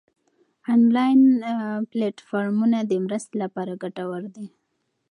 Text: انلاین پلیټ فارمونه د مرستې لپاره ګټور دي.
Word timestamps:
انلاین 0.73 1.21
پلیټ 1.91 2.17
فارمونه 2.29 2.77
د 2.85 2.91
مرستې 3.05 3.35
لپاره 3.43 3.71
ګټور 3.83 4.23
دي. 4.35 4.47